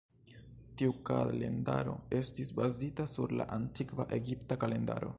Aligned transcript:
Tiu 0.79 0.95
kalendaro 1.09 1.95
estis 2.21 2.51
bazita 2.63 3.09
sur 3.15 3.37
la 3.41 3.49
antikva 3.61 4.11
Egipta 4.23 4.63
kalendaro. 4.67 5.09